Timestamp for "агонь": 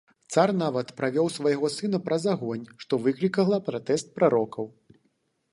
2.33-2.65